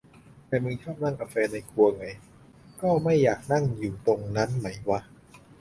[0.47, 2.05] แต่มึงชอบนั่งกะแฟนในครัวไง
[2.43, 4.99] ~~ ก็ไม่อยากนั่งอยู่ตรงนั้นไหมวะ